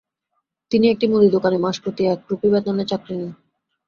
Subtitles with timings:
[0.71, 3.31] তিনি একটি মুদি দোকানে মাসপ্রতি এক রুপি বেতনে চাকরি নেন।